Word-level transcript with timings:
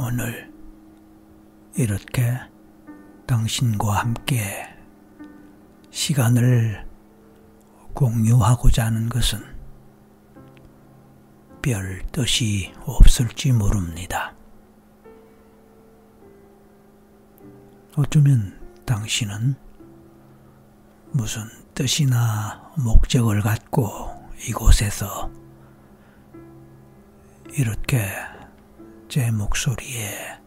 오늘 0.00 0.48
이렇게 1.74 2.38
당신과 3.26 3.94
함께 3.94 4.64
시간을 5.90 6.86
공유하고자 7.94 8.86
하는 8.86 9.08
것은 9.08 9.40
별 11.60 12.00
뜻이 12.12 12.72
없을지 12.84 13.50
모릅니다. 13.50 14.36
어쩌면 17.96 18.56
당신은 18.86 19.56
무슨 21.10 21.42
뜻이나 21.74 22.72
목적을 22.76 23.40
갖고 23.40 24.14
이곳에서 24.48 25.28
이렇게 27.50 28.08
제 29.08 29.30
목소리에 29.30 30.38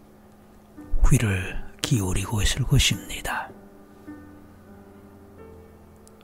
귀를 1.10 1.60
기울이고 1.82 2.44
있을 2.44 2.64
것입니다. 2.64 3.50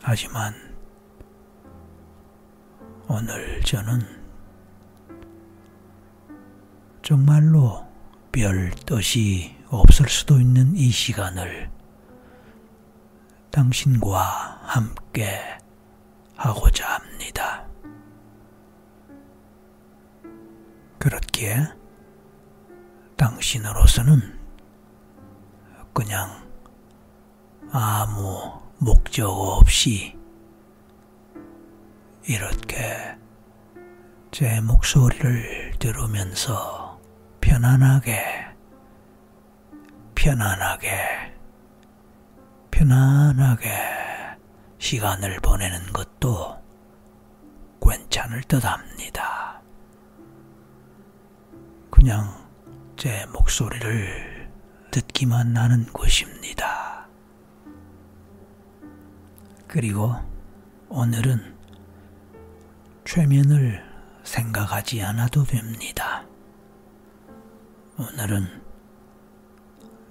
하지만 0.03 0.53
오늘 3.07 3.61
저는 3.63 4.01
정말로 7.01 7.87
별 8.31 8.69
뜻이 8.85 9.55
없을 9.69 10.07
수도 10.07 10.39
있는 10.39 10.75
이 10.75 10.91
시간을 10.91 11.71
당신과 13.49 14.59
함께 14.61 15.41
하고자 16.35 16.87
합니다. 16.87 17.67
그렇기에 20.99 21.86
당신으로서는 23.17 24.39
그냥 25.93 26.47
아무 27.71 28.61
목적 28.77 29.29
없이 29.29 30.15
이렇게 32.27 33.17
제 34.31 34.61
목소리를 34.61 35.73
들으면서 35.79 36.99
편안하게, 37.41 38.23
편안하게, 40.13 41.33
편안하게 42.69 43.69
시간을 44.77 45.39
보내는 45.39 45.91
것도 45.91 46.61
괜찮을 47.81 48.43
듯 48.43 48.63
합니다. 48.63 49.61
그냥 51.89 52.46
제 52.97 53.27
목소리를 53.27 54.49
듣기만 54.89 55.55
하는 55.55 55.85
곳입니다. 55.93 57.07
그리고 59.67 60.15
오늘은 60.89 61.55
최면을 63.05 63.85
생각하지 64.23 65.03
않아도 65.03 65.43
됩니다. 65.43 66.25
오늘은 67.99 68.63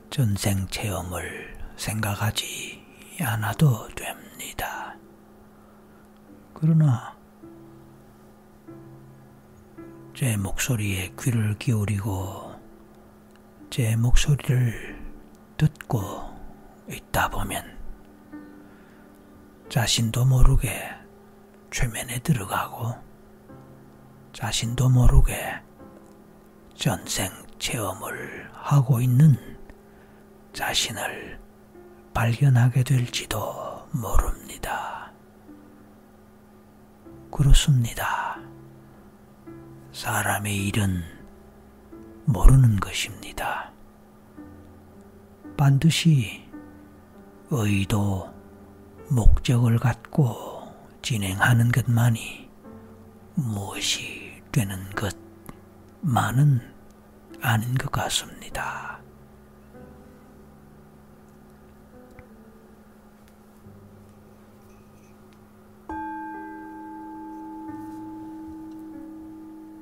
전생 0.09 0.69
체험을 0.69 1.59
생각하지 1.77 2.85
않아도 3.21 3.89
됩니다. 3.97 4.97
그러나 6.55 7.17
제 10.15 10.37
목소리에 10.37 11.13
귀를 11.19 11.59
기울이고 11.59 12.46
제 13.77 13.95
목소리를 13.95 14.99
듣고 15.59 16.35
있다 16.89 17.29
보면 17.29 17.79
자신도 19.69 20.25
모르게 20.25 20.89
최면에 21.71 22.21
들어가고 22.21 22.95
자신도 24.33 24.89
모르게 24.89 25.61
전생 26.75 27.31
체험을 27.59 28.49
하고 28.55 29.03
있는 29.03 29.37
자신을 30.55 31.39
발견하게 32.15 32.83
될지도 32.83 33.87
모릅니다. 33.93 35.13
그렇습니다. 37.31 38.39
사람의 39.93 40.67
일은 40.69 41.16
모르는 42.27 42.77
것입니다. 42.81 43.73
반드시 45.57 46.45
의도, 47.51 48.29
목적을 49.09 49.79
갖고 49.79 50.67
진행하는 51.03 51.71
것만이 51.71 52.51
무엇이 53.37 54.43
되는 54.51 54.77
것만은 56.03 56.61
아닌 57.41 57.75
것 57.75 57.93
같습니다. 57.93 59.01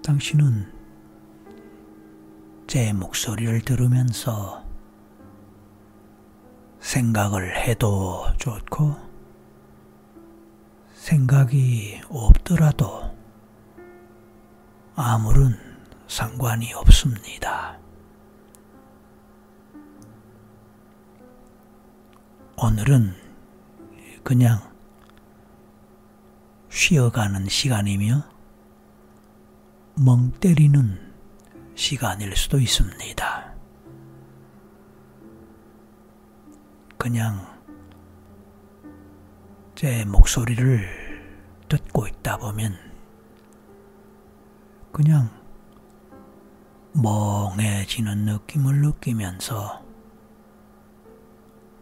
당신은 0.02 0.73
제 2.74 2.92
목소리를 2.92 3.60
들으면서 3.60 4.64
생각을 6.80 7.56
해도 7.56 8.24
좋고 8.36 8.96
생각이 10.92 12.00
없더라도 12.08 13.16
아무런 14.96 15.56
상관이 16.08 16.74
없습니다. 16.74 17.78
오늘은 22.56 23.14
그냥 24.24 24.58
쉬어가는 26.70 27.46
시간이며 27.46 28.24
멍 29.94 30.32
때리는 30.32 31.03
시간일 31.74 32.36
수도 32.36 32.58
있습니다. 32.58 33.54
그냥 36.96 37.54
제 39.74 40.04
목소리를 40.04 40.88
듣고 41.68 42.06
있다 42.06 42.36
보면 42.38 42.78
그냥 44.92 45.28
멍해지는 46.92 48.24
느낌을 48.24 48.80
느끼면서 48.80 49.82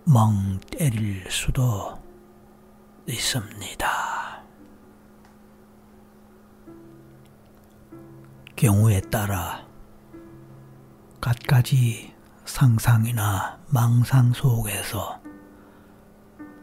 멍 0.04 0.58
때릴 0.70 1.30
수도 1.30 2.02
있습니다. 3.06 4.42
경우에 8.56 9.00
따라 9.02 9.71
갖가지 11.22 12.12
상상이나 12.44 13.60
망상 13.68 14.32
속에서 14.32 15.22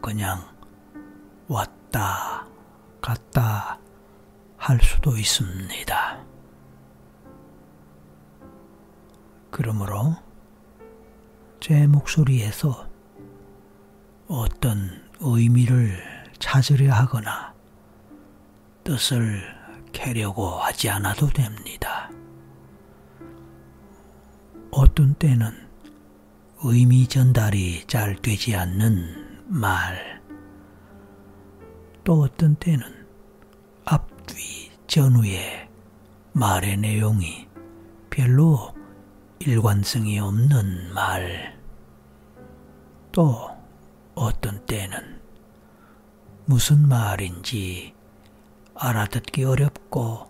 그냥 0.02 0.46
왔다 1.48 2.46
갔다 3.00 3.78
할 4.58 4.78
수도 4.82 5.16
있습니다. 5.16 6.24
그러므로 9.50 10.14
제 11.58 11.86
목소리에서 11.86 12.86
어떤 14.28 15.08
의미를 15.20 16.02
찾으려 16.38 16.92
하거나 16.92 17.54
뜻을 18.84 19.42
캐려고 19.92 20.50
하지 20.50 20.90
않아도 20.90 21.28
됩니다. 21.30 22.10
어떤 24.72 25.14
때는 25.14 25.50
의미 26.62 27.08
전달이 27.08 27.86
잘 27.88 28.14
되지 28.14 28.54
않는 28.54 29.48
말, 29.48 30.22
또 32.04 32.22
어떤 32.22 32.54
때는 32.54 32.86
앞뒤 33.84 34.70
전후의 34.86 35.68
말의 36.32 36.76
내용이 36.76 37.48
별로 38.10 38.72
일관성이 39.40 40.20
없는 40.20 40.94
말, 40.94 41.58
또 43.10 43.50
어떤 44.14 44.64
때는 44.66 45.20
무슨 46.44 46.86
말인지 46.86 47.92
알아듣기 48.74 49.42
어렵고 49.42 50.28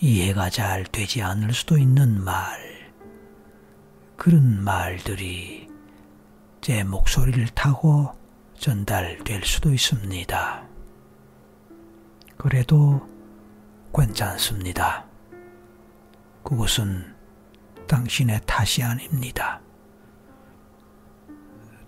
이해가 0.00 0.50
잘 0.50 0.84
되지 0.84 1.22
않을 1.22 1.54
수도 1.54 1.78
있는 1.78 2.22
말. 2.22 2.69
그런 4.20 4.62
말들이 4.62 5.66
제 6.60 6.84
목소리를 6.84 7.42
타고 7.54 8.12
전달될 8.58 9.42
수도 9.44 9.72
있습니다. 9.72 10.68
그래도 12.36 13.08
괜찮습니다. 13.94 15.06
그것은 16.42 17.16
당신의 17.88 18.42
탓이 18.44 18.82
아닙니다. 18.82 19.62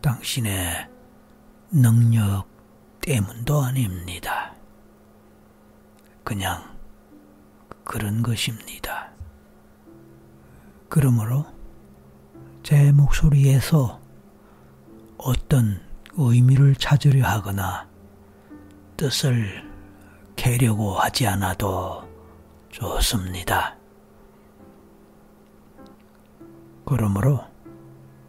당신의 0.01 0.89
능력 1.71 2.49
때문도 3.03 3.61
아닙니다. 3.61 4.55
그냥 6.25 6.79
그런 7.85 8.23
것입니다. 8.23 9.13
그러므로 10.89 11.52
제 12.63 12.93
목소리에서 12.93 14.01
어떤 15.19 15.81
의미를 16.13 16.77
찾으려 16.77 17.27
하거나 17.27 17.89
뜻을 18.97 19.69
캐려고 20.37 20.95
하지 20.95 21.27
않아도 21.27 22.09
좋습니다. 22.71 23.77
그러므로 26.85 27.45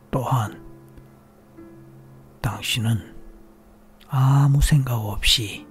또한 0.10 0.64
당신은 2.42 3.16
아무 4.08 4.62
생각 4.62 4.96
없이 4.96 5.68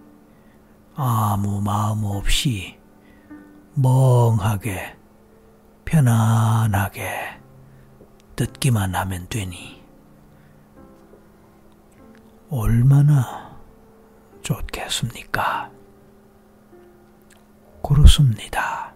아무 0.94 1.60
마음 1.60 2.04
없이 2.04 2.78
멍하게 3.74 4.96
편안하게 5.84 7.41
듣기만 8.36 8.94
하면 8.94 9.26
되니 9.28 9.82
얼마나 12.50 13.58
좋겠습니까? 14.42 15.70
그렇습니다. 17.82 18.92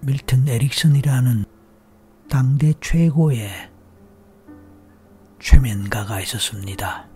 밀튼 0.00 0.48
에릭슨이라는 0.48 1.44
당대 2.30 2.72
최고의 2.80 3.70
최면가가 5.38 6.20
있었습니다. 6.22 7.06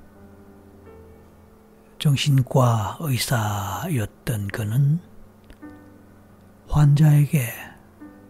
정신과 1.99 2.99
의사였던 3.01 4.49
그는 4.49 5.01
환자에게 6.73 7.53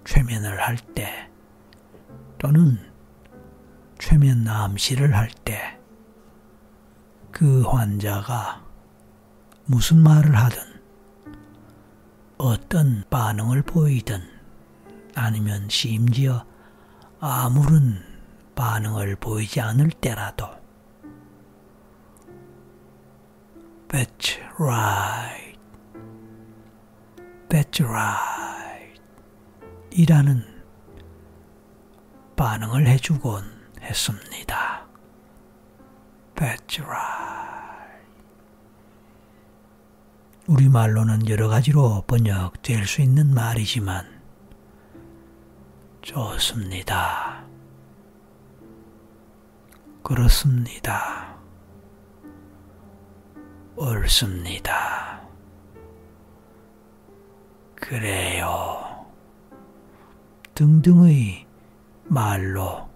최면을 0.04 0.60
할 0.60 0.76
때 0.94 1.30
또는 2.38 2.76
최면 3.98 4.46
암시를 4.48 5.14
할 5.16 5.30
때 5.44 5.80
그 7.30 7.62
환자가 7.62 8.62
무슨 9.64 10.02
말을 10.02 10.36
하든 10.36 10.58
어떤 12.36 13.04
반응을 13.08 13.62
보이든 13.62 14.20
아니면 15.14 15.68
심지어 15.68 16.44
아무런 17.20 18.02
반응을 18.54 19.16
보이지 19.16 19.60
않을 19.60 19.90
때라도 19.90 20.46
That's 23.88 24.38
right. 24.58 25.51
That's 27.52 27.84
right. 27.87 28.99
이라는 29.90 30.43
반응을 32.34 32.87
해주곤 32.87 33.44
했습니다. 33.82 34.87
That's 36.34 36.81
right. 36.81 38.08
우리말로는 40.46 41.28
여러 41.28 41.49
가지로 41.49 42.04
번역될 42.06 42.87
수 42.87 43.02
있는 43.02 43.34
말이지만 43.34 44.06
좋습니다. 46.00 47.44
그렇습니다. 50.02 51.37
옳습니다. 53.76 55.20
그래요. 57.82 59.05
등등의 60.55 61.44
말로 62.05 62.88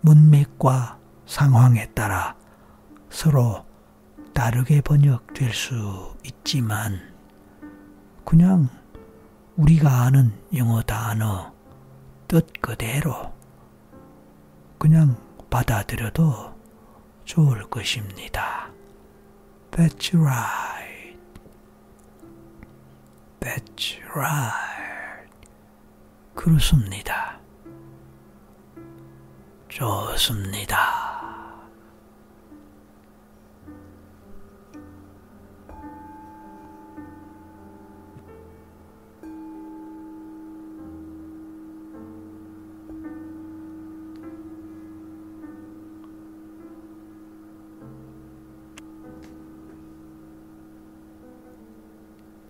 문맥과 0.00 1.00
상황에 1.26 1.90
따라 1.90 2.36
서로 3.10 3.66
다르게 4.32 4.80
번역될 4.80 5.52
수 5.52 6.14
있지만 6.22 7.00
그냥 8.24 8.68
우리가 9.56 10.02
아는 10.02 10.32
영어 10.54 10.80
단어 10.82 11.52
뜻 12.28 12.46
그대로 12.60 13.32
그냥 14.78 15.16
받아들여도 15.50 16.54
좋을 17.24 17.68
것입니다. 17.68 18.70
That's 19.72 20.14
right. 20.14 20.83
That's 23.44 23.98
right. 24.16 25.28
그렇습니다. 26.34 27.38
좋습니다. 29.68 31.04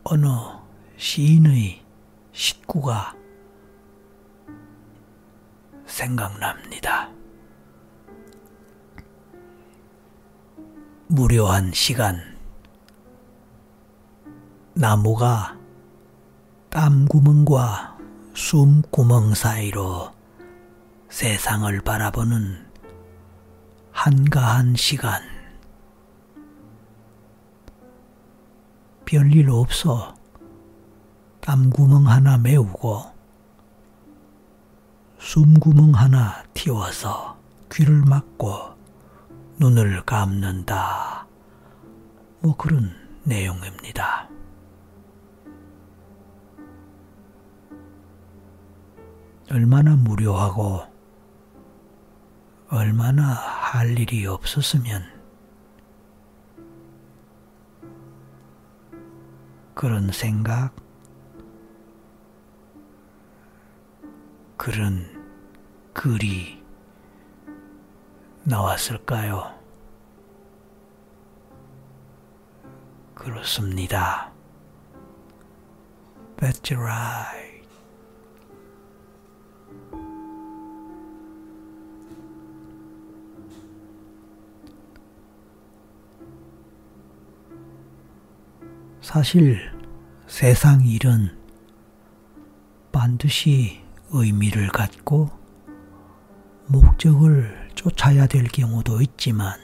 어느 0.04 0.53
시인의 1.04 1.84
식구가 2.32 3.14
생각납니다. 5.84 7.10
무료한 11.06 11.72
시간, 11.74 12.38
나무가 14.72 15.58
땀구멍과 16.70 17.98
숨구멍 18.32 19.34
사이로 19.34 20.10
세상을 21.10 21.82
바라보는 21.82 22.66
한가한 23.92 24.74
시간, 24.74 25.20
별일 29.04 29.50
없어 29.50 30.13
땀구멍 31.44 32.08
하나 32.08 32.38
메우고 32.38 33.02
숨구멍 35.18 35.94
하나 35.94 36.42
틔워서 36.54 37.38
귀를 37.70 38.00
막고 38.00 38.74
눈을 39.58 40.06
감는다. 40.06 41.26
뭐 42.40 42.56
그런 42.56 42.96
내용입니다. 43.24 44.26
얼마나 49.50 49.96
무료하고 49.96 50.80
얼마나 52.70 53.34
할 53.34 53.98
일이 53.98 54.26
없었으면 54.26 55.02
그런 59.74 60.10
생각, 60.10 60.83
그런 64.64 65.04
글이 65.92 66.64
나왔을까요? 68.44 69.52
그렇습니다. 73.14 74.32
That's 76.38 76.72
right. 76.72 77.68
사실 89.02 89.60
세상 90.26 90.86
일은 90.86 91.38
반드시 92.92 93.83
의미를 94.10 94.68
갖고 94.68 95.30
목적을 96.66 97.70
쫓아야 97.74 98.26
될 98.26 98.44
경우도 98.44 99.02
있지만 99.02 99.58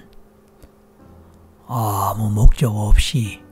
아무 1.67 2.31
목적 2.31 2.77
없이 2.77 3.43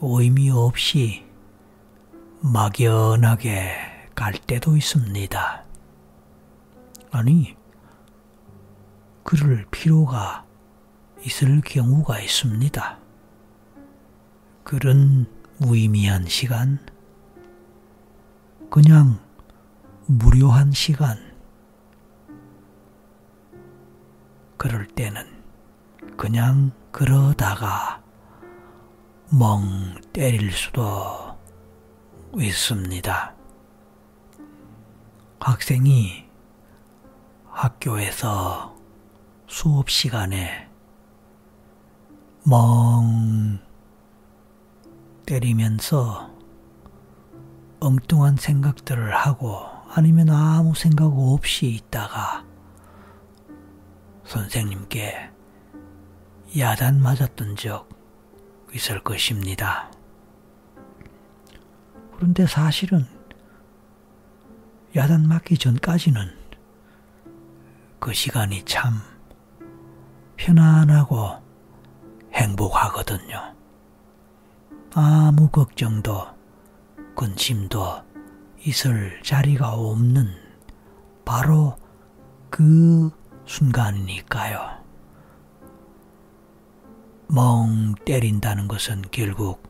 의미 0.00 0.50
없이 0.50 1.24
막연하게 2.40 3.70
갈 4.14 4.32
때도 4.34 4.76
있습니다. 4.76 5.64
아니, 7.12 7.56
그럴 9.22 9.64
필요가 9.70 10.44
있을 11.24 11.60
경우가 11.60 12.20
있습니다. 12.20 12.98
그런 14.64 15.26
무의미한 15.58 16.26
시간, 16.26 16.78
그냥 18.70 19.20
무료한 20.18 20.72
시간, 20.72 21.16
그럴 24.58 24.86
때는 24.86 25.42
그냥 26.18 26.70
그러다가 26.90 28.02
멍 29.30 29.94
때릴 30.12 30.52
수도 30.52 31.38
있습니다. 32.36 33.34
학생이 35.40 36.28
학교에서 37.48 38.76
수업 39.46 39.88
시간에 39.88 40.68
멍 42.44 43.60
때리면서 45.24 46.30
엉뚱한 47.80 48.36
생각들을 48.36 49.16
하고 49.16 49.71
아니면 49.94 50.30
아무 50.30 50.74
생각 50.74 51.04
없이 51.06 51.66
있다가 51.66 52.46
선생님께 54.24 55.30
야단 56.58 56.98
맞았던 57.02 57.56
적 57.56 57.90
있을 58.74 59.02
것입니다. 59.02 59.90
그런데 62.14 62.46
사실은 62.46 63.06
야단 64.96 65.28
맞기 65.28 65.58
전까지는 65.58 66.38
그 67.98 68.14
시간이 68.14 68.64
참 68.64 68.94
편안하고 70.36 71.42
행복하거든요. 72.32 73.54
아무 74.94 75.48
걱정도 75.50 76.26
근심도 77.14 78.11
있을 78.64 79.20
자리가 79.22 79.72
없는 79.74 80.28
바로 81.24 81.76
그 82.50 83.10
순간이니까요. 83.44 84.82
멍 87.28 87.94
때린다는 88.04 88.68
것은 88.68 89.02
결국 89.10 89.62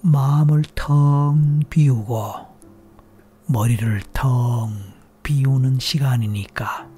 마음을 0.00 0.62
텅 0.74 1.60
비우고 1.70 2.34
머리를 3.46 4.02
텅 4.12 4.72
비우는 5.22 5.78
시간이니까 5.78 6.88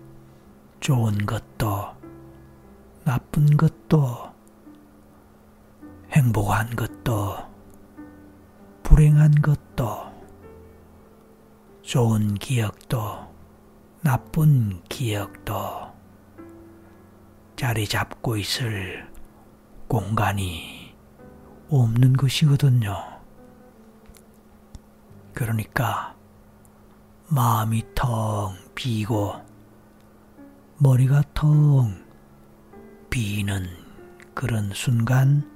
좋은 0.81 1.27
것도 1.27 1.89
나쁜 3.05 3.57
것도 3.57 4.33
행복한 6.13 6.75
것도 6.77 7.37
불행한 8.85 9.43
것도 9.43 10.14
좋은 11.85 12.33
기억도 12.37 13.31
나쁜 14.01 14.83
기억도 14.89 15.93
자리 17.57 17.87
잡고 17.87 18.39
있을 18.39 19.07
공간이 19.87 20.95
없는 21.69 22.15
것이거든요. 22.15 22.97
그러니까 25.35 26.17
마음이 27.29 27.85
텅 27.95 28.57
비고 28.75 29.35
머리가 30.79 31.23
텅 31.35 32.03
비는 33.11 33.69
그런 34.33 34.71
순간, 34.73 35.55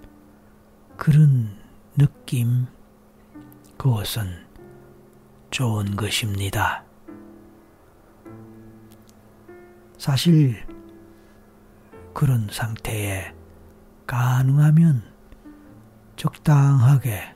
그런 0.98 1.56
느낌, 1.96 2.66
그것은 3.78 4.47
좋은 5.50 5.96
것입니다. 5.96 6.84
사실 9.96 10.66
그런 12.14 12.48
상태에 12.50 13.32
가능하면 14.06 15.02
적당하게 16.16 17.34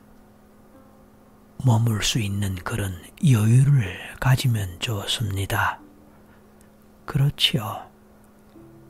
머물 1.64 2.02
수 2.02 2.18
있는 2.18 2.56
그런 2.56 2.92
여유를 3.24 4.16
가지면 4.18 4.80
좋습니다. 4.80 5.80
그렇지요. 7.06 7.88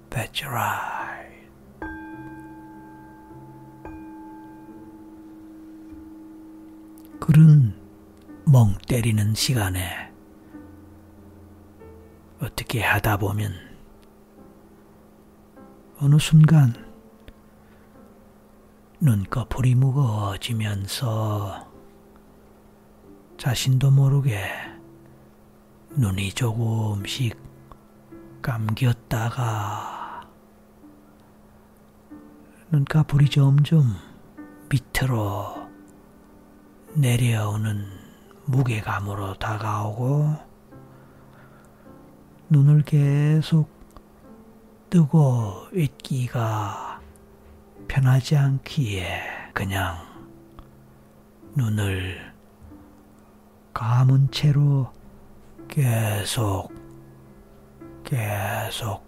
That's 0.08 0.44
right. 0.46 1.48
그런 7.20 7.81
멍 8.44 8.74
때리는 8.88 9.34
시간에 9.34 10.12
어떻게 12.40 12.82
하다 12.82 13.18
보면 13.18 13.52
어느 15.98 16.18
순간 16.18 16.74
눈꺼풀이 19.00 19.76
무거워지면서 19.76 21.70
자신도 23.38 23.90
모르게 23.92 24.44
눈이 25.90 26.32
조금씩 26.32 27.40
감겼다가 28.42 30.28
눈꺼풀이 32.70 33.28
점점 33.28 33.94
밑으로 34.68 35.68
내려오는 36.94 38.01
무게감으로 38.46 39.34
다가오고 39.34 40.36
눈을 42.48 42.82
계속 42.82 43.70
뜨고 44.90 45.68
있기가 45.74 47.00
편하지 47.88 48.36
않기에 48.36 49.22
그냥 49.54 49.96
눈을 51.54 52.32
감은 53.72 54.30
채로 54.30 54.92
계속 55.68 56.72
계속 58.04 59.06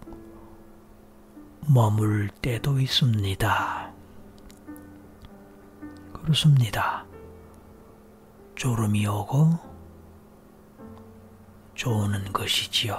머물 1.66 2.28
때도 2.40 2.80
있습니다. 2.80 3.92
그렇습니다. 6.12 7.04
졸음이 8.64 9.06
오고 9.06 9.58
좋는 11.74 12.32
것이지요. 12.32 12.98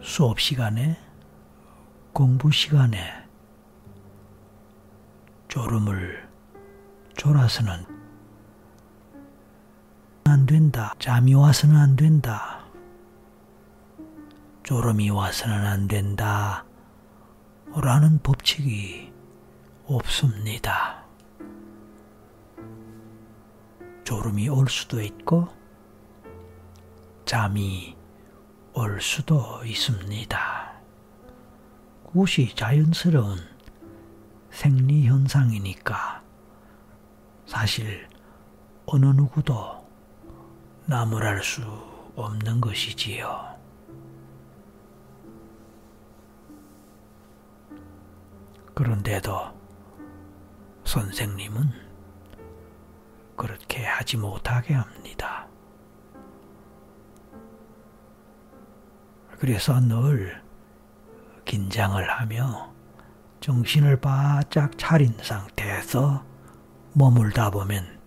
수업 0.00 0.38
시간에, 0.38 0.96
공부 2.12 2.52
시간에 2.52 3.00
졸음을 5.48 6.28
졸아서는 7.16 7.84
안 10.22 10.46
된다. 10.46 10.94
잠이 11.00 11.34
와서는 11.34 11.74
안 11.74 11.96
된다. 11.96 12.64
졸음이 14.62 15.10
와서는 15.10 15.66
안 15.66 15.88
된다. 15.88 16.64
라는 17.74 18.20
법칙이 18.22 19.09
없습니다. 19.96 21.04
졸음이 24.04 24.48
올 24.48 24.68
수도 24.68 25.00
있고, 25.02 25.48
잠이 27.24 27.96
올 28.72 29.00
수도 29.00 29.64
있습니다. 29.64 30.72
그것이 32.06 32.54
자연스러운 32.54 33.38
생리 34.50 35.06
현상이니까 35.06 36.22
사실 37.46 38.08
어느 38.86 39.06
누구도 39.06 39.86
나무랄 40.86 41.42
수 41.42 41.62
없는 42.14 42.60
것이지요. 42.60 43.58
그런데도 48.74 49.59
선생님은 50.90 51.70
그렇게 53.36 53.84
하지 53.84 54.16
못하게 54.16 54.74
합니다. 54.74 55.46
그래서 59.38 59.78
늘 59.78 60.42
긴장을 61.44 62.10
하며 62.10 62.74
정신을 63.38 64.00
바짝 64.00 64.76
차린 64.76 65.16
상태에서 65.22 66.24
머물다 66.94 67.50
보면 67.50 68.00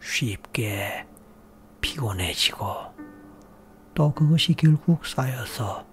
쉽게 0.00 1.06
피곤해지고 1.80 2.96
또 3.94 4.12
그것이 4.12 4.54
결국 4.54 5.06
쌓여서 5.06 5.86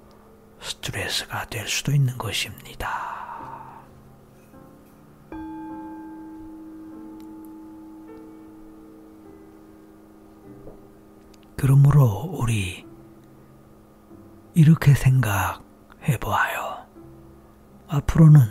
스트레스가 0.59 1.45
될 1.45 1.67
수도 1.67 1.91
있는 1.91 2.17
것입니다. 2.17 3.12
그러므로 11.63 12.29
우리 12.41 12.86
이렇게 14.53 14.93
생각해 14.93 16.17
보아요. 16.20 16.86
앞으로는 17.88 18.41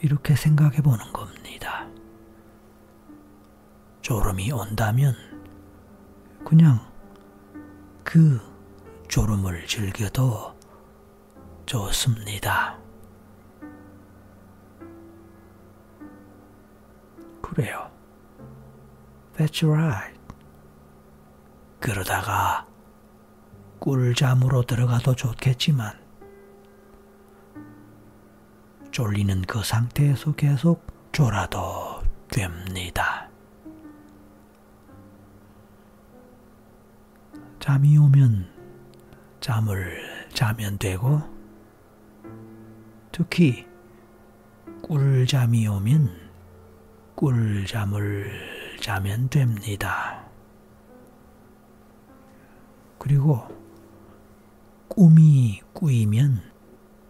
이렇게 0.00 0.36
생각해 0.36 0.78
보는 0.78 1.12
겁니다. 1.12 1.86
졸음이 4.00 4.50
온다면 4.52 5.14
그냥 6.46 6.80
그 8.04 8.40
졸음을 9.08 9.66
즐겨도 9.66 10.56
좋습니다. 11.66 12.78
그래요. 17.42 17.90
That's 19.36 19.62
right. 19.62 20.19
그러다가 21.80 22.66
꿀잠으로 23.78 24.62
들어가도 24.62 25.14
좋겠지만 25.14 25.98
졸리는 28.90 29.42
그 29.42 29.62
상태에서 29.64 30.32
계속 30.32 30.86
졸아도 31.12 32.02
됩니다. 32.28 33.28
잠이 37.58 37.96
오면 37.96 38.48
잠을 39.40 40.28
자면 40.34 40.76
되고 40.78 41.22
특히 43.10 43.66
꿀잠이 44.82 45.66
오면 45.66 46.30
꿀잠을 47.14 48.78
자면 48.80 49.28
됩니다. 49.28 50.29
그리고 53.00 53.48
꿈이 54.88 55.58
꾸이면 55.72 56.42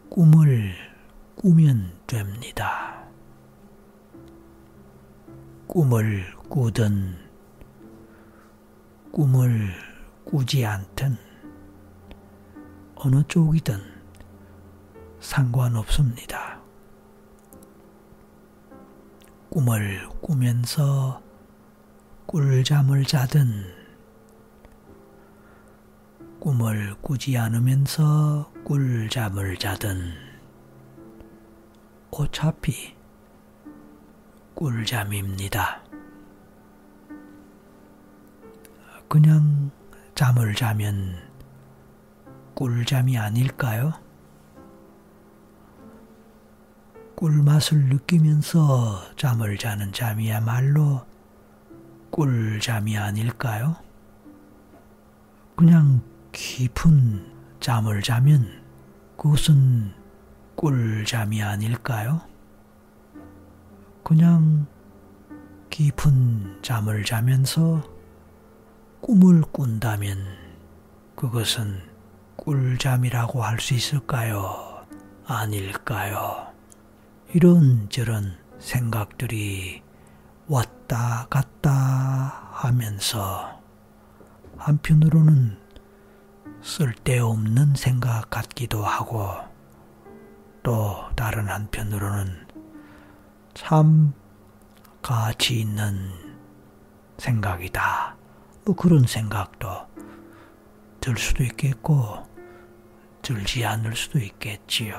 꿈을 0.08 0.72
꾸면 1.34 1.92
됩니다. 2.06 3.04
꿈을 5.66 6.32
꾸든 6.48 7.16
꿈을 9.10 9.74
꾸지 10.24 10.64
않든 10.64 11.18
어느 12.94 13.24
쪽이든 13.26 13.80
상관없습니다. 15.18 16.60
꿈을 19.50 20.08
꾸면서 20.20 21.20
꿀잠을 22.26 23.02
자든 23.02 23.79
꿈을 26.40 26.94
꾸지 27.02 27.36
않으면서 27.36 28.50
꿀잠을 28.64 29.58
자든 29.58 30.14
어차피 32.10 32.96
꿀잠입니다. 34.54 35.82
그냥 39.06 39.70
잠을 40.14 40.54
자면 40.54 41.14
꿀잠이 42.54 43.18
아닐까요? 43.18 43.92
꿀맛을 47.16 47.90
느끼면서 47.90 49.14
잠을 49.16 49.58
자는 49.58 49.92
잠이야말로 49.92 51.04
꿀잠이 52.10 52.96
아닐까요? 52.96 53.76
그냥 55.54 56.00
깊은 56.32 57.26
잠을 57.60 58.02
자면 58.02 58.62
그것은 59.16 59.92
꿀잠이 60.56 61.42
아닐까요? 61.42 62.20
그냥 64.02 64.66
깊은 65.70 66.60
잠을 66.62 67.04
자면서 67.04 67.82
꿈을 69.00 69.42
꾼다면 69.42 70.18
그것은 71.16 71.80
꿀잠이라고 72.36 73.42
할 73.42 73.58
수 73.60 73.74
있을까요? 73.74 74.86
아닐까요? 75.26 76.52
이런저런 77.34 78.36
생각들이 78.58 79.82
왔다 80.48 81.26
갔다 81.30 81.70
하면서 82.52 83.60
한편으로는 84.56 85.58
쓸데없는 86.62 87.74
생각 87.74 88.28
같기도 88.28 88.84
하고 88.84 89.34
또 90.62 91.08
다른 91.16 91.48
한편으로는 91.48 92.46
참 93.54 94.12
가치 95.02 95.60
있는 95.60 96.10
생각이다. 97.16 98.16
뭐 98.66 98.76
그런 98.76 99.06
생각도 99.06 99.68
들 101.00 101.16
수도 101.16 101.42
있겠고 101.44 102.28
들지 103.22 103.64
않을 103.64 103.96
수도 103.96 104.18
있겠지요. 104.18 104.96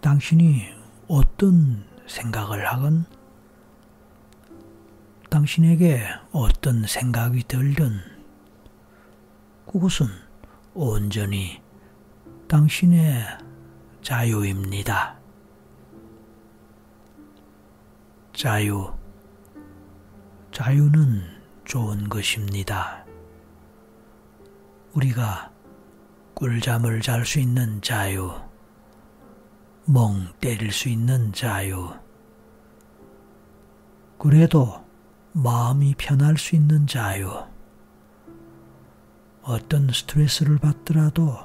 당신이 0.00 0.64
어떤 1.08 1.86
생각을 2.06 2.66
하건 2.66 3.04
당신에게 5.28 6.04
어떤 6.32 6.86
생각이 6.86 7.44
들든 7.44 8.11
그것은 9.72 10.06
온전히 10.74 11.62
당신의 12.46 13.24
자유입니다. 14.02 15.18
자유. 18.34 18.92
자유는 20.50 21.22
좋은 21.64 22.10
것입니다. 22.10 23.06
우리가 24.92 25.50
꿀잠을 26.34 27.00
잘 27.00 27.24
수 27.24 27.40
있는 27.40 27.80
자유, 27.80 28.30
멍 29.86 30.28
때릴 30.38 30.70
수 30.70 30.90
있는 30.90 31.32
자유, 31.32 31.88
그래도 34.18 34.84
마음이 35.32 35.94
편할 35.96 36.36
수 36.36 36.56
있는 36.56 36.86
자유, 36.86 37.51
어떤 39.44 39.88
스트레스를 39.88 40.58
받더라도 40.58 41.36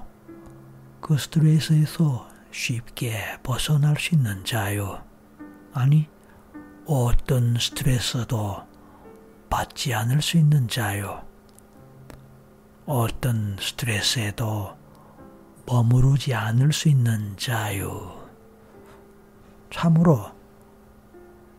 그 1.01 1.17
스트레스에서 1.17 2.29
쉽게 2.51 3.39
벗어날 3.41 3.97
수 3.97 4.13
있는 4.13 4.45
자유. 4.45 4.97
아니, 5.73 6.07
어떤 6.85 7.55
스트레스도 7.57 8.65
받지 9.49 9.95
않을 9.95 10.21
수 10.21 10.37
있는 10.37 10.67
자유. 10.67 11.17
어떤 12.85 13.57
스트레스에도 13.59 14.77
머무르지 15.65 16.35
않을 16.35 16.71
수 16.73 16.89
있는 16.89 17.35
자유. 17.35 18.11
참으로 19.71 20.31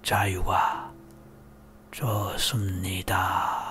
자유가 0.02 0.92
좋습니다. 1.90 3.67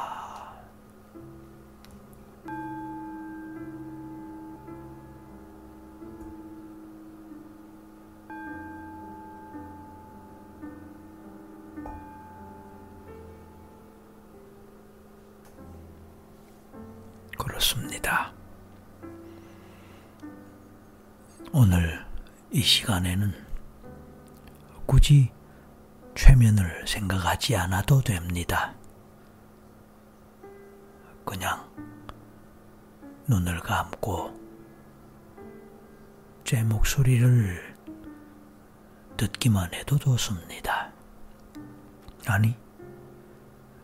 오늘 21.60 22.06
이 22.52 22.62
시간에는 22.62 23.34
굳이 24.86 25.32
최면을 26.14 26.86
생각하지 26.86 27.56
않아도 27.56 28.00
됩니다. 28.00 28.76
그냥 31.26 31.68
눈을 33.26 33.60
감고 33.62 34.40
제 36.44 36.62
목소리를 36.62 37.76
듣기만 39.18 39.74
해도 39.74 39.98
좋습니다. 39.98 40.92
아니, 42.28 42.56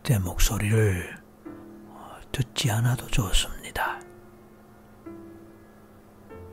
제 0.04 0.16
목소리를 0.20 1.20
듣지 2.30 2.70
않아도 2.70 3.08
좋습니다. 3.08 4.00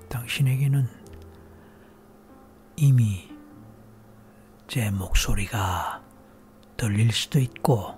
당신에게는 0.09 1.00
이미 2.83 3.29
제 4.67 4.89
목소리가 4.89 6.01
들릴 6.77 7.11
수도 7.11 7.37
있고, 7.37 7.95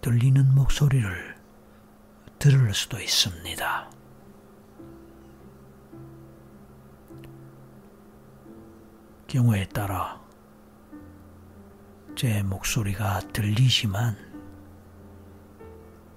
들리는 0.00 0.52
목소리를 0.56 1.36
들을 2.40 2.74
수도 2.74 3.00
있습니다. 3.00 3.88
경우에 9.28 9.68
따라 9.68 10.20
제 12.16 12.42
목소리가 12.42 13.20
들리지만 13.32 14.16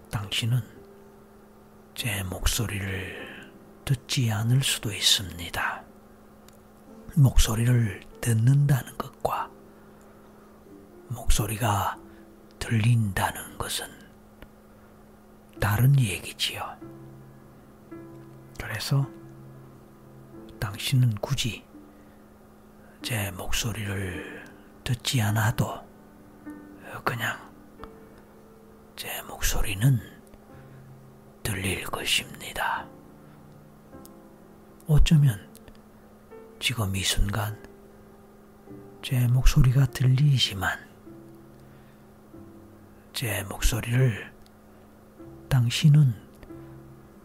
당신은 0.10 0.64
제 1.94 2.24
목소리를 2.24 3.52
듣지 3.86 4.32
않을 4.32 4.64
수도 4.64 4.92
있습니다. 4.92 5.73
목소리를 7.16 8.02
듣는다는 8.22 8.98
것과 8.98 9.50
목소리가 11.10 11.98
들린다는 12.60 13.58
것은 13.58 13.88
다른 15.60 15.98
얘기지요. 16.00 16.78
그래서 18.60 19.08
당신은 20.60 21.16
굳이 21.16 21.66
제 23.02 23.30
목소리를 23.32 24.46
듣지 24.84 25.22
않아도 25.22 25.84
그냥 27.04 27.38
제 28.96 29.22
목소리는 29.24 30.00
들릴 31.44 31.84
것입니다. 31.84 32.88
어쩌면 34.88 35.53
지금 36.64 36.96
이 36.96 37.04
순간 37.04 37.62
제 39.02 39.28
목소리가 39.28 39.86
들리지만 39.88 40.80
제 43.12 43.44
목소리를 43.50 44.34
당신은 45.50 46.16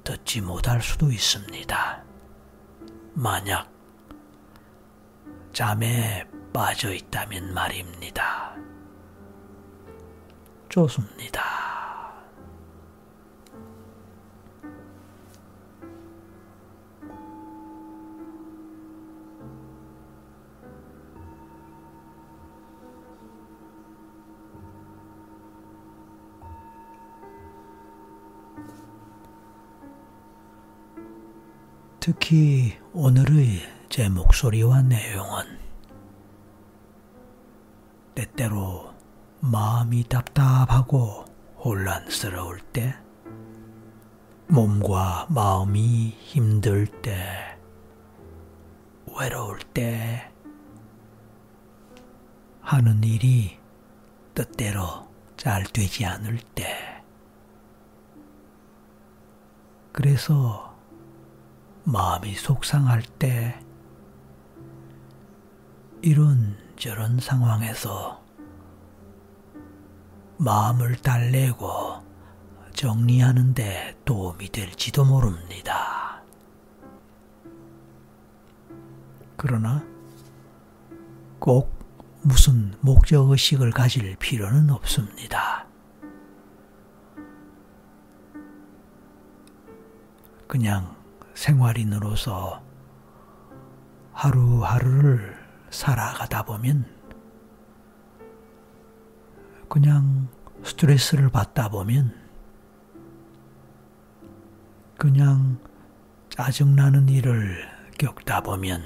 듣지 0.03 0.41
못할 0.41 0.83
수도 0.83 1.13
있습니다. 1.13 2.03
만약 3.15 3.71
잠에 5.53 6.27
빠져 6.53 6.93
있다면 6.93 7.55
말입니다. 7.55 8.57
좋습니다. 10.69 11.58
특히 32.11 32.75
오늘의 32.95 33.61
제 33.91 34.09
목소리와 34.09 34.81
내용은 34.81 35.45
때때로 38.15 38.95
마음이 39.41 40.05
답답하고 40.05 41.27
혼란스러울 41.63 42.61
때, 42.73 42.97
몸과 44.47 45.27
마음이 45.29 46.17
힘들 46.19 46.87
때, 46.87 47.59
외로울 49.15 49.59
때, 49.75 50.33
하는 52.63 53.05
일이 53.05 53.59
뜻대로 54.33 55.07
잘 55.37 55.63
되지 55.65 56.07
않을 56.07 56.39
때, 56.55 57.05
그래서 59.93 60.68
마음이 61.89 62.35
속상할 62.35 63.03
때, 63.19 63.59
이런 66.03 66.55
저런 66.77 67.19
상황에서 67.19 68.23
마음을 70.37 70.97
달래고 70.97 72.03
정리하는데 72.75 74.01
도움이 74.05 74.51
될지도 74.51 75.07
모릅니다. 75.07 76.23
그러나 79.39 79.83
꼭 81.39 81.73
무슨 82.21 82.75
목적의식을 82.83 83.71
가질 83.71 84.15
필요는 84.17 84.69
없습니다. 84.69 85.67
그냥 90.47 90.98
생활인으로서 91.39 92.61
하루하루를 94.13 95.37
살아가다 95.71 96.43
보면 96.43 96.85
그냥 99.69 100.27
스트레스를 100.65 101.29
받다 101.29 101.69
보면 101.69 102.13
그냥 104.97 105.61
짜증나는 106.29 107.09
일을 107.09 107.69
겪다 108.01 108.41
보면 108.41 108.83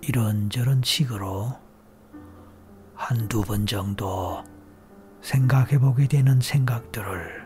이런저런 0.00 0.80
식으로 0.82 1.60
한두 2.94 3.42
번 3.42 3.66
정도 3.66 4.42
생각해 5.20 5.78
보게 5.78 6.08
되는 6.08 6.40
생각들을 6.40 7.41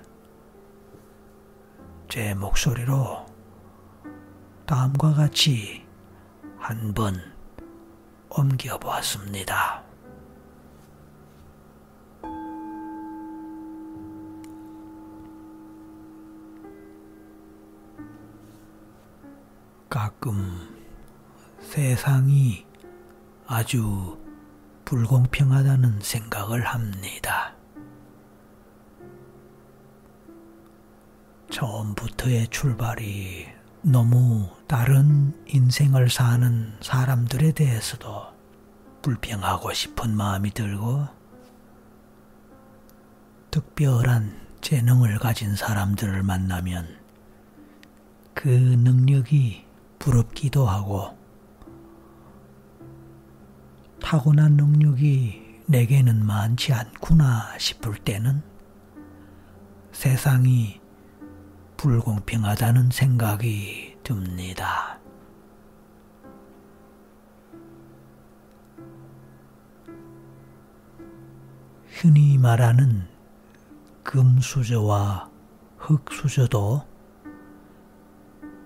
제 2.08 2.34
목소리로 2.34 3.26
다음과 4.66 5.14
같이 5.14 5.84
한 6.58 6.92
번 6.94 7.14
옮겨보았습니다. 8.30 9.84
가끔 19.88 20.76
세상이 21.60 22.66
아주 23.46 24.18
불공평하다는 24.84 26.00
생각을 26.00 26.62
합니다. 26.66 27.55
처음부터의 31.56 32.48
출발이 32.48 33.46
너무 33.80 34.46
다른 34.66 35.32
인생을 35.46 36.10
사는 36.10 36.76
사람들에 36.82 37.52
대해서도 37.52 38.26
불평하고 39.00 39.72
싶은 39.72 40.14
마음이 40.14 40.50
들고 40.50 41.06
특별한 43.50 44.38
재능을 44.60 45.18
가진 45.18 45.56
사람들을 45.56 46.22
만나면 46.24 46.98
그 48.34 48.48
능력이 48.48 49.64
부럽기도 49.98 50.66
하고 50.66 51.16
타고난 54.02 54.58
능력이 54.58 55.62
내게는 55.68 56.22
많지 56.22 56.74
않구나 56.74 57.56
싶을 57.56 57.96
때는 57.96 58.42
세상이 59.92 60.84
불공평하다는 61.86 62.90
생각이 62.90 63.96
듭니다. 64.02 64.98
흔히 71.86 72.38
말하는 72.38 73.06
금수저와 74.02 75.30
흙수저도 75.78 76.84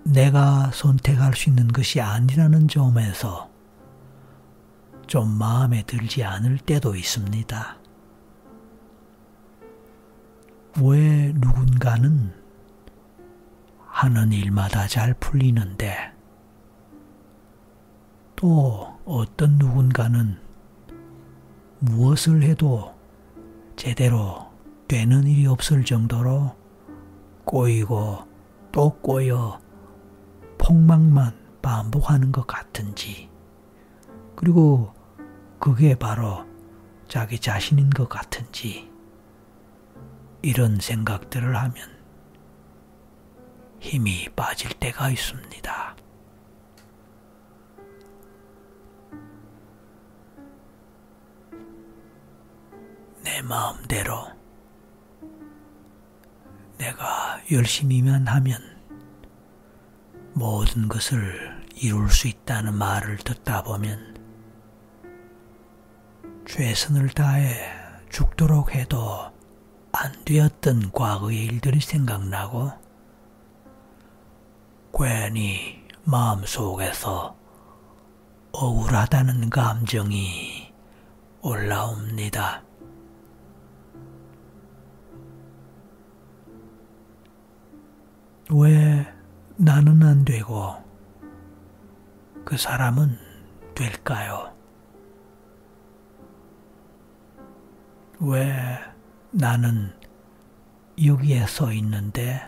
내가 0.05 0.71
선택할 0.73 1.35
수 1.35 1.51
있는 1.51 1.69
것이 1.69 2.01
아니라는 2.01 2.69
점에서 2.69 3.51
좀 5.07 5.29
마음에 5.29 5.83
들지 5.83 6.25
않을 6.25 6.57
때도 6.57 6.97
있습니다. 6.97 7.77
왜 10.81 11.35
누군가는 11.35 12.40
하는 13.91 14.33
일마다 14.33 14.87
잘 14.87 15.13
풀리는데 15.15 16.13
또 18.37 18.99
어떤 19.05 19.59
누군가는 19.59 20.39
무엇을 21.81 22.43
해도 22.43 22.95
제대로 23.77 24.49
되는 24.89 25.27
일이 25.27 25.47
없을 25.47 25.85
정도로 25.85 26.57
꼬이고 27.45 28.27
또 28.73 28.91
꼬여 29.01 29.61
폭망만 30.57 31.35
반복하는 31.61 32.33
것 32.33 32.47
같은지 32.47 33.29
그리고 34.37 34.95
그게 35.59 35.95
바로 35.95 36.47
자기 37.09 37.39
자신인 37.39 37.91
것 37.91 38.09
같은지 38.09 38.91
이런 40.43 40.79
생각들을 40.79 41.55
하면 41.57 42.00
힘이 43.81 44.29
빠질 44.37 44.71
때가 44.75 45.11
있습니다. 45.11 45.97
내 53.23 53.43
마음대로 53.43 54.29
내가 56.79 57.41
열심히만 57.51 58.27
하면 58.27 58.59
모든 60.35 60.89
것을 60.89 61.61
이룰 61.75 62.09
수 62.11 62.29
있다는 62.29 62.75
말을 62.75 63.17
듣다 63.19 63.63
보면 63.63 64.17
최선을 66.47 67.11
다해 67.11 67.55
죽도록 68.11 68.75
해도 68.75 69.31
안 69.93 70.25
되었던 70.25 70.93
과거의 70.93 71.45
일들이 71.45 71.81
생각나고 71.81 72.73
괜히 75.03 75.83
마음속에서 76.05 77.35
억울하다는 78.53 79.49
감정이 79.49 80.75
올라옵니다. 81.41 82.63
왜 88.51 89.11
나는 89.57 90.03
안 90.03 90.23
되고 90.27 90.77
그 92.45 92.59
사람은 92.59 93.17
될까요? 93.75 94.55
왜 98.19 98.79
나는 99.31 99.95
여기에 101.03 101.47
서 101.47 101.73
있는데 101.73 102.47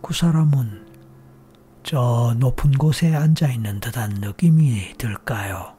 그 0.00 0.14
사람은 0.14 0.83
저 1.86 2.34
높은 2.38 2.72
곳에 2.72 3.14
앉아 3.14 3.52
있는 3.52 3.78
듯한 3.78 4.14
느낌이 4.14 4.94
들까요? 4.96 5.76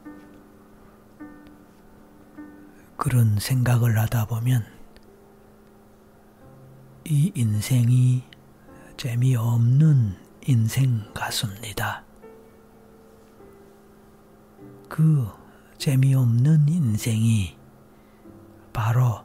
그런 2.96 3.36
생각을 3.40 3.98
하다 3.98 4.26
보면 4.26 4.64
이 7.06 7.32
인생이 7.34 8.22
재미없는 8.96 10.16
인생 10.46 11.12
같습니다. 11.12 12.04
그 14.88 15.28
재미없는 15.76 16.68
인생이 16.68 17.56
바로 18.72 19.24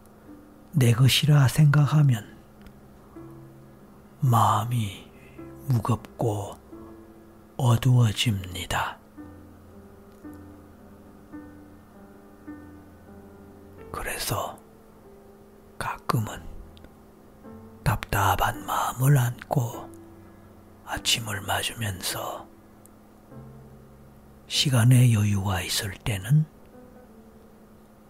내 0.72 0.94
것이라 0.94 1.48
생각하면 1.48 2.26
마음이 4.20 5.08
무겁고 5.68 6.61
어두워집니다. 7.64 8.98
그래서 13.92 14.58
가끔은 15.78 16.42
답답한 17.84 18.66
마음을 18.66 19.16
안고 19.16 19.92
아침을 20.86 21.42
맞으면서 21.42 22.48
시간의 24.48 25.14
여유가 25.14 25.62
있을 25.62 25.94
때는 25.94 26.48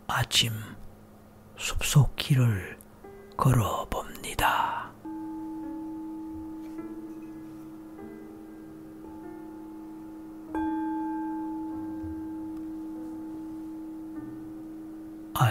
아침 0.07 0.53
숲속 1.57 2.15
길을 2.15 2.79
걸어 3.35 3.85
봅니다. 3.89 4.80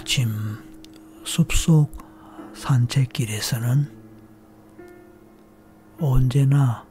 아침 0.00 0.30
숲속 1.26 1.92
산책길에서는 2.54 4.00
언제나 6.00 6.86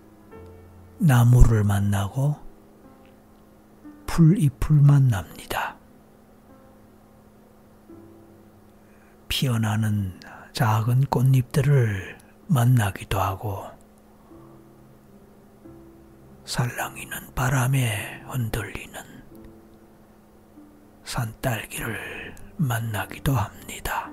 나무를 1.00 1.64
만나고 1.64 2.36
풀잎을 4.06 4.76
만납니다. 4.76 5.76
피어나는 9.28 10.20
작은 10.54 11.06
꽃잎들을 11.06 12.16
만나기도 12.46 13.20
하고 13.20 13.66
살랑이는 16.46 17.34
바람에 17.34 18.22
흔들리는 18.28 19.02
산딸기를 21.06 22.19
만나기도 22.60 23.34
합니다. 23.34 24.12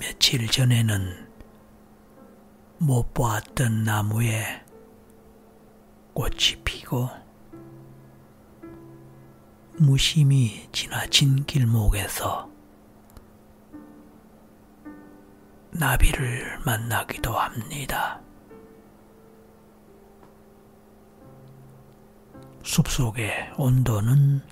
며칠 0.00 0.48
전에는 0.48 1.28
못 2.78 3.12
보았던 3.12 3.84
나무에 3.84 4.64
꽃이 6.14 6.62
피고 6.64 7.10
무심히 9.78 10.70
지나친 10.72 11.44
길목에서 11.44 12.50
나비를 15.70 16.60
만나기도 16.64 17.34
합니다. 17.34 18.25
숲속의 22.66 23.52
온도는 23.56 24.42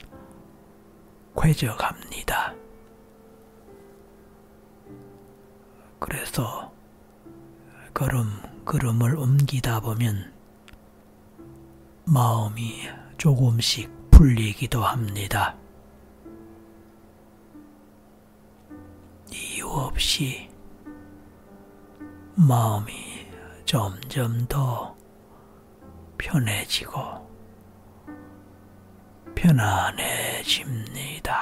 쾌적합니다. 1.36 2.54
그래서 5.98 6.72
걸음 7.92 8.30
걸음을 8.64 9.16
옮기다 9.16 9.80
보면 9.80 10.32
마음이 12.04 12.88
조금씩 13.18 13.90
풀리기도 14.12 14.84
합니다. 14.84 15.56
이유 19.32 19.66
없이 19.66 20.48
마음이 22.36 22.92
점점 23.66 24.46
더 24.46 24.96
편해지고 26.16 27.23
편안해집니다. 29.44 31.34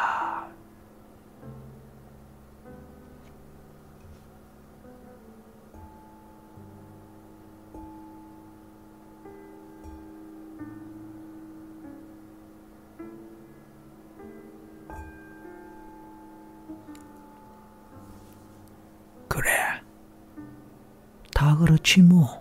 다 21.33 21.57
그렇지 21.57 22.03
뭐. 22.03 22.41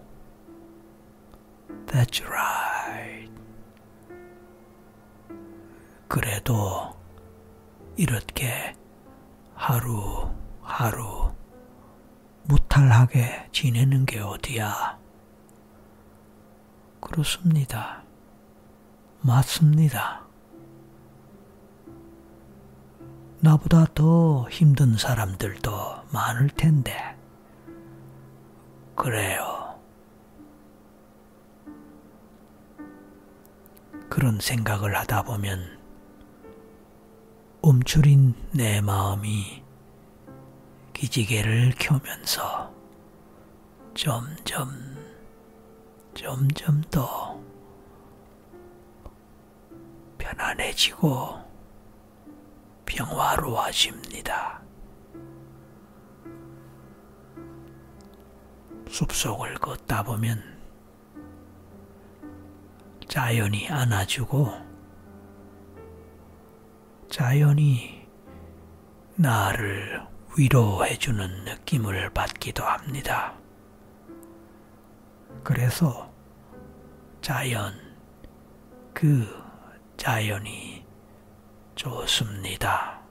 That's 1.88 2.22
right. 2.24 2.51
그래도 6.42 6.98
이렇게 7.98 8.76
하루 9.54 10.28
하루 10.64 11.32
허탈하게 12.50 13.50
지내는 13.52 14.08
게 14.08 14.20
어디야? 14.20 14.98
그렇습니다. 17.00 18.02
맞습니다. 19.22 20.26
나보다 23.42 23.86
더 23.94 24.50
힘든 24.50 24.98
사람들도 24.98 25.72
많을 26.12 26.50
텐데, 26.50 27.16
그래요. 28.96 29.80
그런 34.10 34.40
생각을 34.40 34.98
하다 34.98 35.24
보면 35.24 35.81
움츠린 37.64 38.34
내 38.52 38.82
마음이 38.82 39.64
기지개를 40.94 41.74
켜면서 41.78 42.74
점점, 43.94 44.70
점점 46.16 46.82
더 46.90 47.40
편안해지고 50.18 51.40
평화로워집니다. 52.86 54.60
숲속을 58.90 59.54
걷다 59.60 60.02
보면 60.02 60.42
자연이 63.08 63.70
안아주고 63.70 64.71
자연이 67.12 68.08
나를 69.18 70.02
위로해주는 70.38 71.44
느낌을 71.44 72.10
받기도 72.12 72.64
합니다. 72.64 73.34
그래서 75.44 76.10
자연, 77.20 77.74
그 78.94 79.28
자연이 79.98 80.86
좋습니다. 81.76 83.02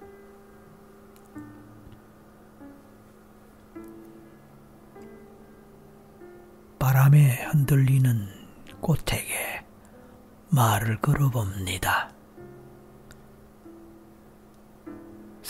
바람에 6.79 7.45
흔들리는 7.51 8.29
꽃에게 8.81 9.63
말을 10.49 11.03
걸어봅니다. 11.03 12.20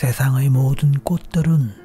세상의 0.01 0.49
모든 0.49 0.93
꽃들은 0.93 1.75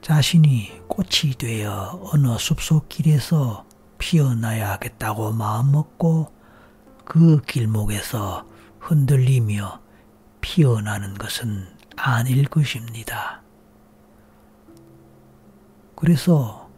자신이 0.00 0.80
꽃이 0.88 1.34
되어 1.36 2.00
어느 2.10 2.38
숲속 2.38 2.88
길에서 2.88 3.66
피어나야 3.98 4.70
하겠다고 4.70 5.32
마음먹고 5.32 6.32
그 7.04 7.42
길목에서 7.42 8.46
흔들리며 8.80 9.82
피어나는 10.40 11.18
것은 11.18 11.66
아닐 11.96 12.48
것입니다. 12.48 13.42
그래서 15.96 16.70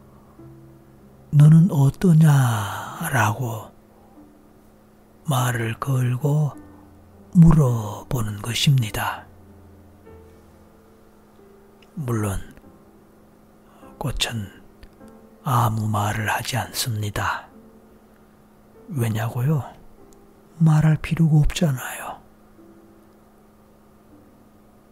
너는 1.29 1.71
어떠냐라고 1.71 3.71
말을 5.29 5.75
걸고 5.75 6.51
물어보는 7.35 8.41
것입니다. 8.41 9.30
물론 12.03 12.39
꽃은 13.99 14.49
아무 15.43 15.87
말을 15.87 16.31
하지 16.31 16.57
않습니다. 16.57 17.47
왜냐고요? 18.89 19.71
말할 20.57 20.97
필요가 20.97 21.37
없잖아요. 21.37 22.19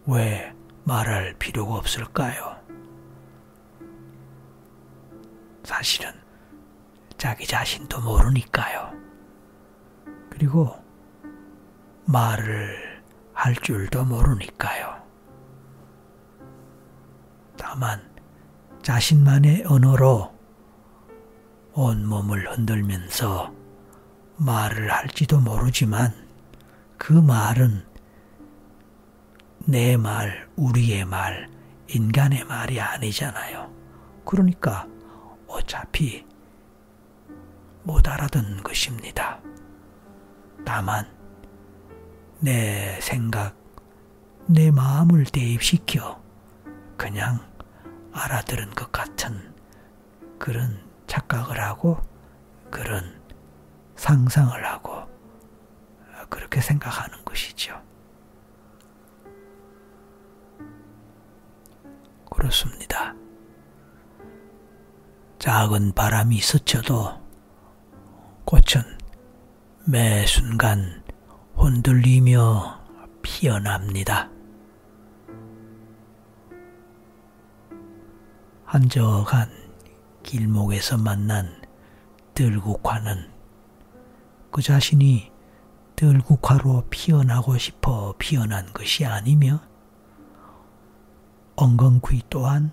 왜 0.06 0.54
말할 0.84 1.34
필요가 1.40 1.78
없을까요? 1.78 2.60
사실은 5.64 6.14
자기 7.18 7.48
자신도 7.48 8.02
모르니까요. 8.02 8.94
그리고 10.30 10.76
말을 12.06 13.02
할 13.34 13.56
줄도 13.56 14.06
모르니까요. 14.06 14.99
다만 17.72 18.02
자신만의 18.82 19.66
언어로 19.68 20.34
온 21.74 22.04
몸을 22.04 22.52
흔들면서 22.52 23.54
말을 24.38 24.92
할지도 24.92 25.40
모르지만 25.40 26.12
그 26.98 27.14
말은 27.14 27.86
내 29.66 29.98
말, 29.98 30.50
우리의 30.56 31.06
말, 31.06 31.48
인간의 31.88 32.46
말이 32.46 32.82
아니잖아요. 32.82 33.72
그러니까 34.26 34.88
어차피 35.48 36.26
못 37.84 38.08
알아듣는 38.08 38.64
것입니다. 38.64 39.40
다만 40.66 41.08
내 42.40 43.00
생각, 43.00 43.56
내 44.48 44.72
마음을 44.72 45.26
대입시켜 45.26 46.20
그냥 46.98 47.49
알아들은 48.14 48.72
것 48.72 48.92
같은 48.92 49.54
그런 50.38 50.84
착각을 51.08 51.60
하고 51.62 52.00
그런 52.70 53.20
상상을 53.96 54.66
하고 54.66 55.08
그렇게 56.30 56.62
생각하는 56.62 57.24
것이죠. 57.26 57.82
그렇습니다. 62.30 63.16
작은 65.40 65.94
바람이 65.94 66.40
스쳐도 66.40 67.20
꽃은 68.46 68.98
매 69.86 70.26
순간 70.26 71.04
흔들리며 71.56 72.80
피어납니다. 73.22 74.30
한적한 78.70 79.50
길목에서 80.22 81.00
만난 81.00 81.60
들국화는 82.36 83.32
그 84.52 84.62
자신이 84.62 85.32
들국화로 85.96 86.84
피어나고 86.92 87.58
싶어 87.58 88.14
피어난 88.20 88.72
것이 88.72 89.08
아니며 89.08 89.60
엉겅퀴 91.56 92.22
또한 92.30 92.72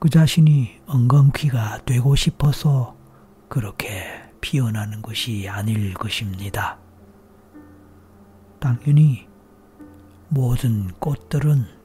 그 0.00 0.10
자신이 0.10 0.80
엉겅퀴가 0.88 1.84
되고 1.84 2.16
싶어서 2.16 2.96
그렇게 3.48 4.04
피어나는 4.40 5.00
것이 5.00 5.48
아닐 5.48 5.94
것입니다. 5.94 6.76
당연히 8.58 9.28
모든 10.28 10.88
꽃들은 10.98 11.75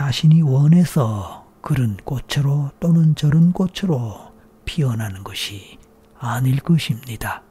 자신이 0.00 0.40
원해서 0.40 1.46
그런 1.60 1.98
꽃으로 1.98 2.70
또는 2.80 3.14
저런 3.16 3.52
꽃으로 3.52 4.32
피어나는 4.64 5.22
것이 5.22 5.78
아닐 6.18 6.58
것입니다. 6.58 7.42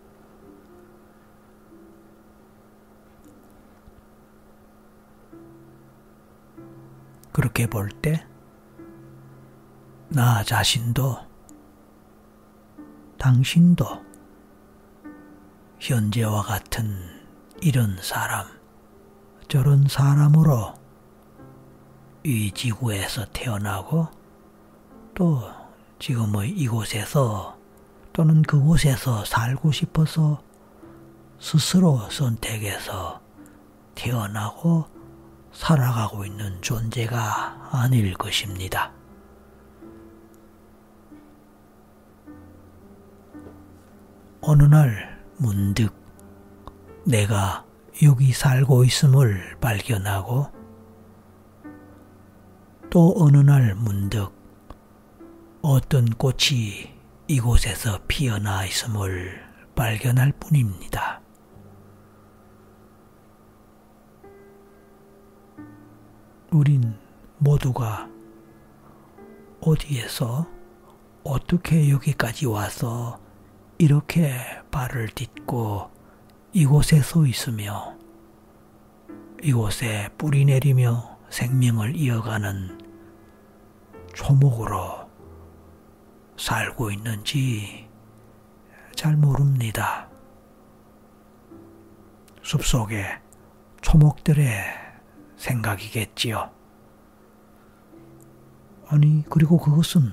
그렇게 7.31 7.67
볼 7.67 7.89
때, 7.89 8.25
나 10.07 10.43
자신도, 10.43 11.19
당신도, 13.19 13.85
현재와 15.79 16.41
같은 16.41 16.97
이런 17.61 17.95
사람, 18.01 18.47
저런 19.47 19.87
사람으로 19.87 20.78
이 22.23 22.51
지구에서 22.51 23.25
태어나고 23.31 24.07
또 25.15 25.41
지금의 25.99 26.49
이곳에서 26.51 27.57
또는 28.11 28.41
그곳에서 28.41 29.23
살고 29.23 29.71
싶어서 29.71 30.41
스스로 31.39 32.09
선택해서 32.09 33.21
태어나고 33.95 34.85
살아가고 35.53 36.25
있는 36.25 36.61
존재가 36.61 37.69
아닐 37.71 38.13
것입니다. 38.13 38.91
어느 44.41 44.63
날 44.63 45.21
문득 45.37 45.93
내가 47.05 47.65
여기 48.03 48.31
살고 48.31 48.83
있음을 48.83 49.57
발견하고 49.59 50.58
또 52.89 53.13
어느 53.17 53.37
날 53.37 53.75
문득 53.75 54.31
어떤 55.61 56.05
꽃이 56.05 56.91
이곳에서 57.27 57.99
피어나 58.07 58.65
있음을 58.65 59.43
발견할 59.75 60.31
뿐입니다. 60.39 61.21
우린 66.51 66.97
모두가 67.37 68.09
어디에서 69.61 70.47
어떻게 71.23 71.91
여기까지 71.91 72.47
와서 72.47 73.19
이렇게 73.77 74.33
발을 74.71 75.09
딛고 75.09 75.91
이곳에 76.53 77.01
서 77.01 77.27
있으며 77.27 77.95
이곳에 79.43 80.09
뿌리 80.17 80.43
내리며 80.45 81.18
생명을 81.29 81.95
이어가는 81.95 82.79
초목으로 84.13 85.09
살고 86.37 86.91
있는지 86.91 87.87
잘 88.95 89.15
모릅니다. 89.15 90.07
숲속의 92.41 93.21
초목들의 93.81 94.63
생각이겠지요. 95.37 96.51
아니, 98.87 99.23
그리고 99.29 99.57
그것은 99.57 100.11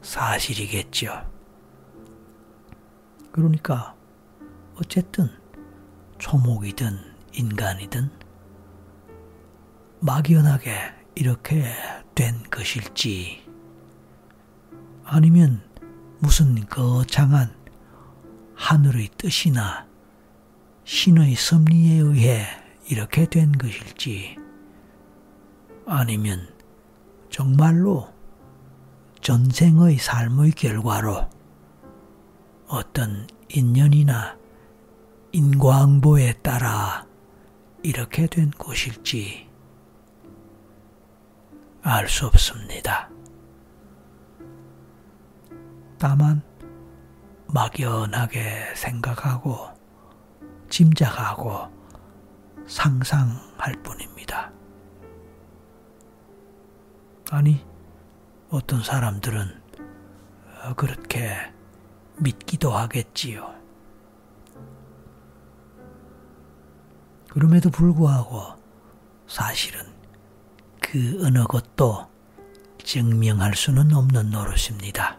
사실이겠지요. 0.00 1.28
그러니까, 3.32 3.94
어쨌든, 4.76 5.28
초목이든 6.18 6.98
인간이든 7.32 8.19
막연하게 10.02 10.72
이렇게 11.14 11.62
된 12.14 12.42
것일지, 12.50 13.44
아니면 15.04 15.62
무슨 16.20 16.66
거창한 16.66 17.54
하늘의 18.54 19.10
뜻이나 19.18 19.86
신의 20.84 21.34
섭리에 21.34 21.98
의해 21.98 22.46
이렇게 22.88 23.26
된 23.26 23.52
것일지, 23.52 24.36
아니면 25.86 26.48
정말로 27.28 28.08
전생의 29.20 29.98
삶의 29.98 30.52
결과로 30.52 31.28
어떤 32.68 33.26
인연이나 33.50 34.38
인광보에 35.32 36.32
따라 36.42 37.06
이렇게 37.82 38.26
된 38.26 38.50
것일지 38.56 39.49
알 41.82 42.08
수 42.08 42.26
없습니다. 42.26 43.08
다만 45.98 46.42
막연하게 47.46 48.74
생각하고 48.74 49.68
짐작하고 50.68 51.68
상상할 52.66 53.72
뿐입니다. 53.82 54.52
아니, 57.30 57.64
어떤 58.50 58.82
사람들은 58.82 59.62
그렇게 60.76 61.52
믿기도 62.18 62.70
하겠지요. 62.72 63.54
그럼에도 67.30 67.70
불구하고 67.70 68.54
사실은 69.26 69.99
그 70.90 71.24
어느 71.24 71.44
것도 71.44 72.08
증명할 72.82 73.54
수는 73.54 73.94
없는 73.94 74.30
노릇입니다. 74.30 75.18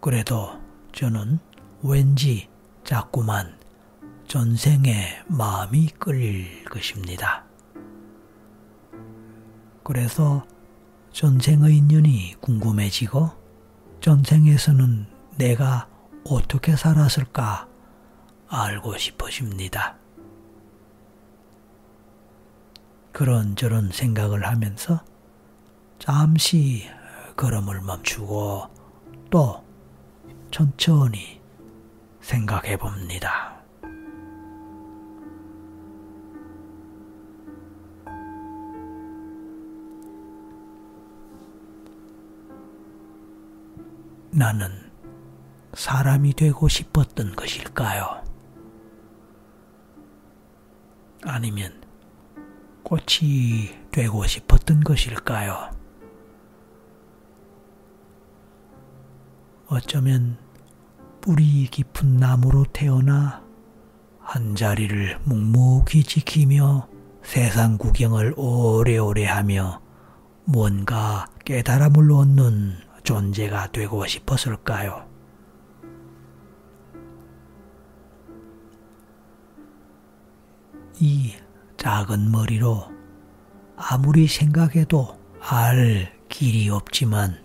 그래도 0.00 0.60
저는 0.92 1.40
왠지 1.82 2.48
자꾸만 2.84 3.58
전생의 4.28 5.24
마음이 5.26 5.88
끌릴 5.98 6.64
것입니다. 6.66 7.44
그래서 9.82 10.46
전생의 11.10 11.76
인연이 11.76 12.36
궁금해지고 12.40 13.32
전생에서는 14.00 15.06
내가 15.38 15.88
어떻게 16.24 16.76
살았을까 16.76 17.66
알고 18.46 18.96
싶어집니다. 18.96 20.01
그런저런 23.12 23.90
생각을 23.90 24.46
하면서 24.46 25.00
잠시 25.98 26.88
걸음을 27.36 27.80
멈추고 27.82 28.68
또 29.30 29.64
천천히 30.50 31.40
생각해 32.20 32.76
봅니다. 32.76 33.52
나는 44.30 44.90
사람이 45.74 46.32
되고 46.34 46.66
싶었던 46.68 47.36
것일까요? 47.36 48.22
아니면 51.24 51.81
꽃이 52.92 53.70
되고 53.90 54.26
싶었던 54.26 54.84
것일까요? 54.84 55.70
어쩌면 59.66 60.36
뿌리 61.22 61.68
깊은 61.68 62.18
나무로 62.18 62.66
태어나 62.70 63.42
한 64.20 64.54
자리를 64.54 65.20
묵묵히 65.24 66.04
지키며 66.04 66.86
세상 67.22 67.78
구경을 67.78 68.34
오래오래 68.36 69.24
하며 69.24 69.80
뭔가 70.44 71.24
깨달음을 71.46 72.12
얻는 72.12 72.76
존재가 73.04 73.72
되고 73.72 74.06
싶었을까요? 74.06 75.08
이 81.00 81.32
작은 81.82 82.30
머리로 82.30 82.92
아무리 83.76 84.28
생각해도 84.28 85.18
알 85.40 86.16
길이 86.28 86.68
없지만 86.68 87.42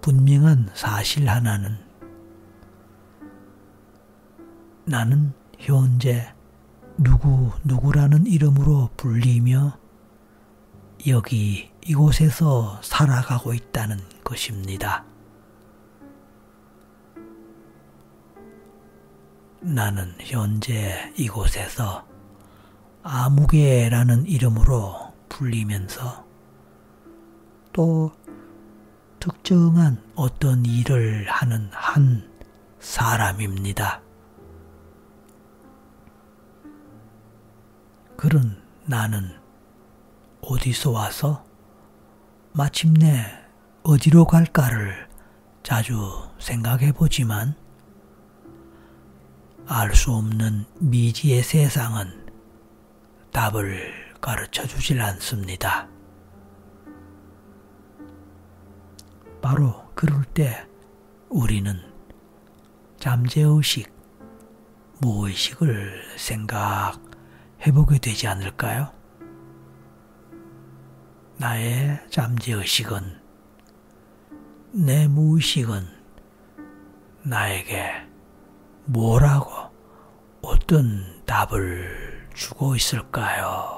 분명한 0.00 0.70
사실 0.72 1.28
하나는 1.28 1.76
나는 4.84 5.32
현재 5.58 6.32
누구 6.96 7.50
누구라는 7.64 8.28
이름으로 8.28 8.90
불리며 8.96 9.76
여기 11.08 11.72
이곳에서 11.84 12.80
살아가고 12.84 13.52
있다는 13.52 13.98
것입니다. 14.22 15.04
나는 19.60 20.14
현재 20.20 21.12
이곳에서 21.16 22.13
아무개라는 23.04 24.24
이름으로 24.26 25.12
불리면서 25.28 26.24
또 27.70 28.10
특정한 29.20 30.02
어떤 30.14 30.64
일을 30.64 31.26
하는 31.28 31.68
한 31.70 32.30
사람입니다. 32.80 34.00
그런 38.16 38.62
나는 38.86 39.38
어디서 40.40 40.90
와서 40.90 41.44
마침내 42.52 43.26
어디로 43.82 44.24
갈까를 44.24 45.08
자주 45.62 46.26
생각해 46.38 46.92
보지만 46.92 47.54
알 49.66 49.94
수 49.94 50.12
없는 50.12 50.64
미지의 50.78 51.42
세상은 51.42 52.23
답을 53.34 53.92
가르쳐 54.20 54.64
주질 54.64 55.02
않습니다. 55.02 55.88
바로 59.42 59.90
그럴 59.96 60.24
때 60.26 60.64
우리는 61.28 61.76
잠재의식, 63.00 63.92
무의식을 65.00 66.16
생각해 66.16 67.72
보게 67.74 67.98
되지 67.98 68.28
않을까요? 68.28 68.92
나의 71.36 72.06
잠재의식은, 72.10 73.20
내 74.74 75.08
무의식은 75.08 75.88
나에게 77.24 77.94
뭐라고 78.84 79.50
어떤 80.40 81.24
답을 81.26 82.03
주고 82.34 82.74
있을까요? 82.76 83.73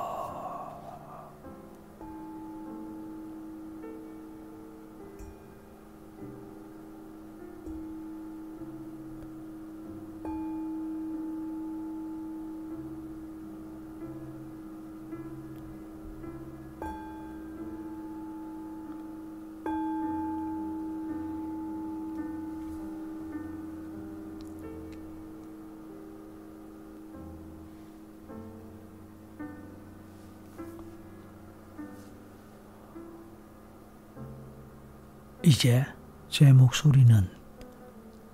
이제 35.57 35.87
제 36.29 36.53
목소리는 36.53 37.31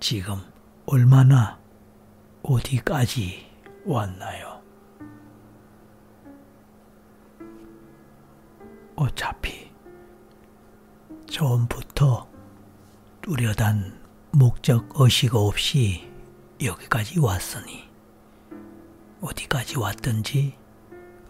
지금 0.01 0.35
얼마나 0.85 1.57
어디까지 2.41 3.49
왔나요? 3.85 4.61
어차피 8.97 9.71
처음부터 11.29 12.27
뚜렷한 13.21 14.03
목적 14.31 14.89
의식 14.99 15.33
없이 15.33 16.11
여기까지 16.61 17.21
왔으니 17.21 17.89
어디까지 19.21 19.79
왔든지 19.79 20.57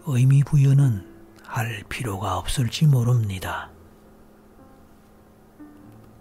의미 0.06 0.42
부여는 0.42 1.38
할 1.44 1.84
필요가 1.88 2.36
없을지 2.36 2.88
모릅니다. 2.88 3.73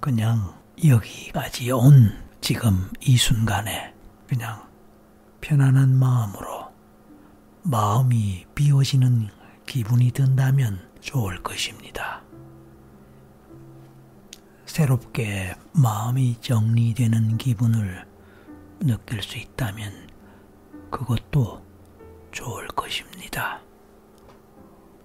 그냥 0.03 0.53
여기까지 0.83 1.71
온 1.71 2.11
지금 2.41 2.91
이 2.99 3.15
순간에 3.15 3.93
그냥 4.27 4.67
편안한 5.39 5.97
마음으로 5.97 6.73
마음이 7.61 8.45
비워지는 8.53 9.29
기분이 9.65 10.11
든다면 10.11 10.89
좋을 10.99 11.41
것입니다. 11.41 12.21
새롭게 14.65 15.55
마음이 15.71 16.35
정리되는 16.41 17.37
기분을 17.37 18.05
느낄 18.81 19.23
수 19.23 19.37
있다면 19.37 20.09
그것도 20.91 21.65
좋을 22.33 22.67
것입니다. 22.67 23.61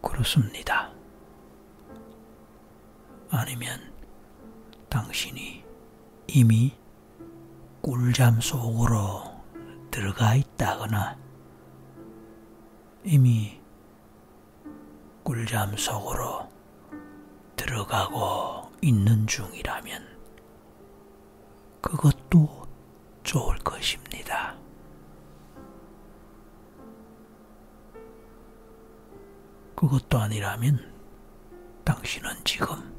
그렇습니다. 0.02 0.90
아니면 3.30 3.96
당신이 4.88 5.64
이미 6.28 6.74
꿀잠 7.82 8.40
속으로 8.40 9.22
들어가 9.90 10.34
있다거나 10.34 11.16
이미 13.04 13.60
꿀잠 15.22 15.76
속으로 15.76 16.48
들어가고 17.56 18.70
있는 18.82 19.26
중이라면 19.26 20.06
그것도 21.80 22.66
좋을 23.22 23.58
것입니다. 23.58 24.56
그것도 29.74 30.18
아니라면 30.18 30.92
당신은 31.84 32.44
지금 32.44 32.94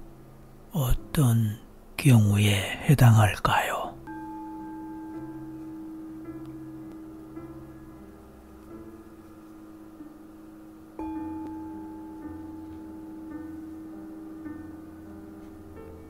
어떤 0.72 1.69
경우에 2.00 2.54
해당할까요? 2.90 3.94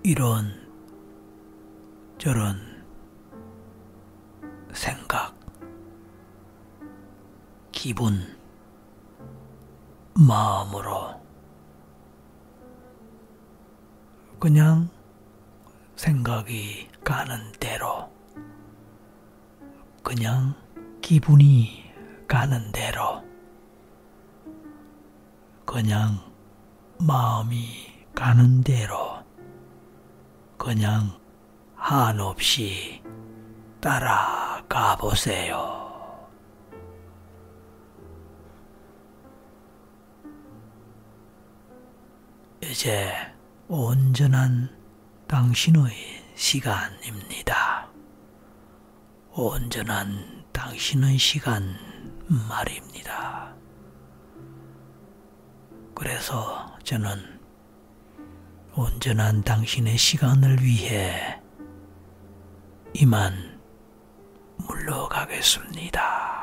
이런 0.03 0.53
저런 2.19 2.55
생각, 4.73 5.35
기분, 7.71 8.37
마음으로 10.13 11.19
그냥 14.39 14.87
생각이 15.99 16.87
가는 17.03 17.51
대로, 17.59 18.09
그냥 20.01 20.55
기분이 21.01 21.91
가는 22.25 22.71
대로, 22.71 23.21
그냥 25.65 26.17
마음이 26.99 28.05
가는 28.15 28.61
대로, 28.61 29.21
그냥 30.57 31.19
한없이 31.75 33.03
따라가 33.81 34.95
보세요. 34.95 36.25
이제 42.63 43.11
온전한 43.67 44.78
당신의 45.29 45.93
시간입니다. 46.33 47.87
온전한 49.31 50.43
당신의 50.51 51.19
시간 51.19 51.77
말입니다. 52.49 53.53
그래서 55.93 56.75
저는 56.83 57.39
온전한 58.73 59.43
당신의 59.43 59.99
시간을 59.99 60.63
위해 60.63 61.39
이만 62.95 63.61
물러가겠습니다. 64.57 66.38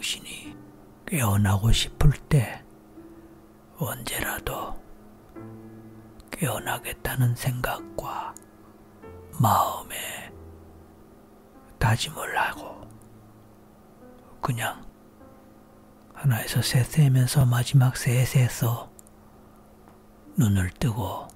당신이 0.00 0.56
깨어나고 1.04 1.72
싶을 1.72 2.12
때 2.30 2.64
언제라도 3.76 4.74
깨어나겠다는 6.30 7.36
생각과 7.36 8.34
마음에 9.38 10.32
다짐을 11.78 12.38
하고 12.38 12.88
그냥 14.40 14.86
하나에서 16.14 16.62
셋 16.62 16.86
세면서 16.86 17.44
마지막 17.44 17.94
셋에서 17.94 18.90
눈을 20.38 20.70
뜨고 20.70 21.28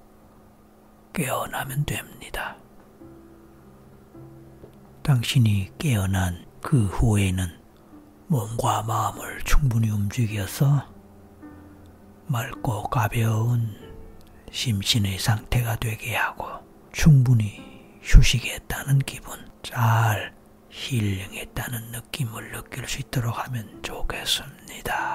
깨어나면 1.13 1.85
됩니다. 1.85 2.57
당신이 5.03 5.73
깨어난 5.77 6.43
그 6.61 6.87
후에는 6.87 7.64
몸과 8.27 8.81
마음을 8.83 9.39
충분히 9.43 9.89
움직여서 9.89 10.87
맑고 12.27 12.83
가벼운 12.89 13.75
심신의 14.51 15.19
상태가 15.19 15.75
되게 15.75 16.15
하고 16.15 16.47
충분히 16.91 17.63
휴식했다는 18.01 18.99
기분, 18.99 19.37
잘 19.61 20.33
힐링했다는 20.69 21.91
느낌을 21.91 22.51
느낄 22.51 22.87
수 22.87 22.99
있도록 22.99 23.37
하면 23.45 23.81
좋겠습니다. 23.83 25.14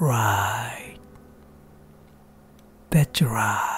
Right. 0.00 0.96
That's 2.90 3.22
right. 3.22 3.69